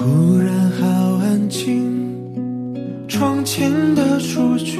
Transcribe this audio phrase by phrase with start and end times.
[0.00, 4.78] 忽然好安静窗前的雏菊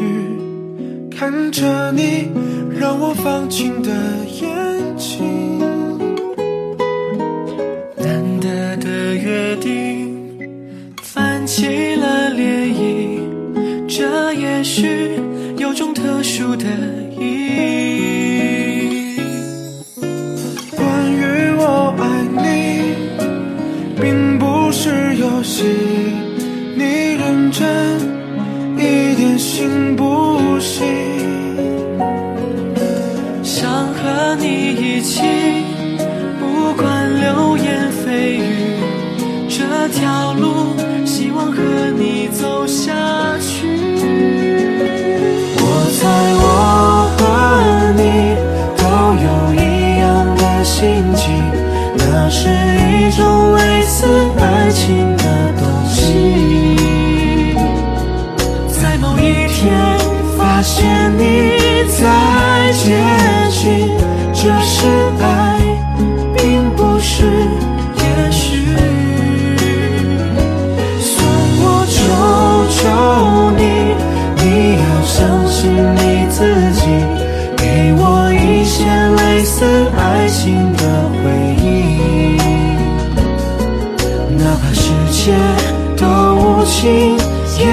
[1.10, 2.30] 看着你
[2.70, 3.90] 让我放晴的
[4.40, 5.58] 眼睛。
[7.98, 10.48] 难得的约定
[11.02, 15.20] 泛起了涟漪这也许
[15.58, 16.64] 有种特殊的
[17.18, 17.26] 意
[17.56, 18.59] 义。
[25.60, 25.66] 是，
[26.74, 27.68] 你认真
[28.78, 30.86] 一点行不行？
[33.42, 35.20] 想和你一起，
[75.60, 76.86] 是你自己，
[77.54, 79.62] 给我一些类似
[79.94, 80.82] 爱情的
[81.20, 81.30] 回
[81.60, 82.40] 忆，
[84.38, 85.20] 哪怕世界
[85.98, 87.14] 多无情，
[87.58, 87.66] 也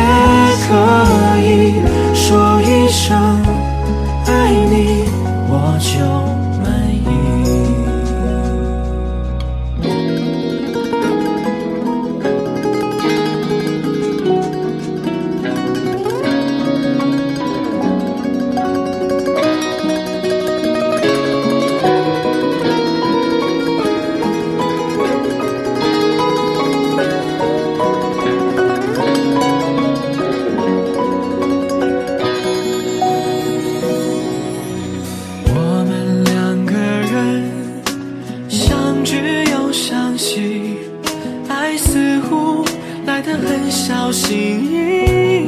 [39.08, 40.80] 相知又相惜，
[41.48, 42.66] 爱似乎
[43.06, 44.36] 来得很小心
[44.70, 44.76] 翼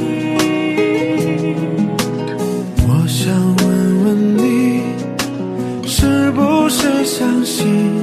[2.88, 3.68] 我想问
[4.04, 4.80] 问你，
[5.86, 8.02] 是不是相信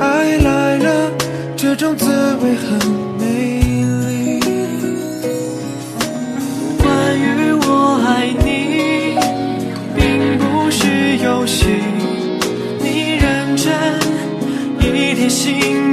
[0.00, 1.12] 爱来了
[1.56, 2.04] 这种滋
[2.42, 2.76] 味很
[3.20, 3.60] 美
[4.08, 4.40] 丽？
[6.82, 9.14] 关于我爱你，
[9.94, 11.66] 并不是游戏，
[15.32, 15.91] 心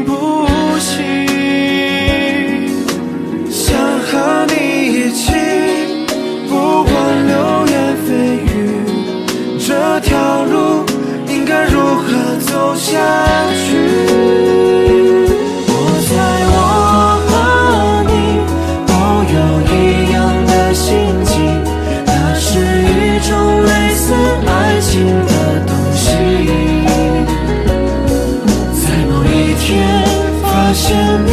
[30.70, 31.32] 发现你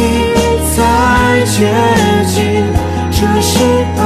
[0.75, 0.81] 在
[1.45, 1.69] 接
[2.25, 2.65] 近，
[3.11, 3.59] 这是
[3.99, 4.01] 爱，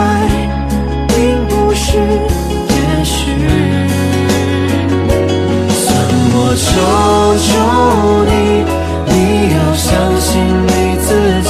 [1.08, 1.16] 并
[1.48, 1.96] 不是
[2.68, 3.32] 也许。
[5.70, 5.88] 算
[6.34, 6.68] 我求
[7.48, 7.50] 求
[8.28, 8.32] 你，
[9.08, 9.16] 你
[9.56, 9.88] 要相
[10.20, 10.28] 信
[10.68, 11.08] 你自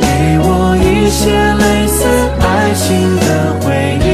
[0.00, 0.02] 给
[0.40, 0.48] 我
[0.80, 1.20] 一些
[1.60, 2.00] 类似
[2.40, 2.88] 爱情
[3.20, 3.28] 的
[3.60, 3.66] 回
[4.00, 4.08] 忆。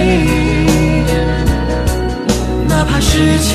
[2.68, 3.54] 哪怕世界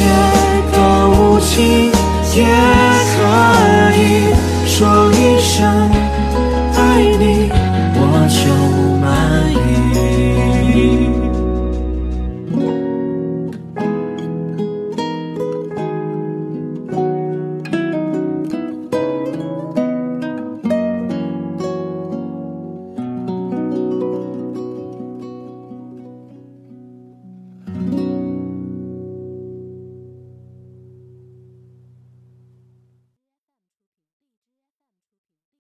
[0.72, 0.80] 多
[1.10, 1.92] 无情，
[4.78, 5.95] 说一声